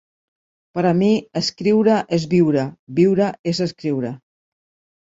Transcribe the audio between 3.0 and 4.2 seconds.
viure és escriure”.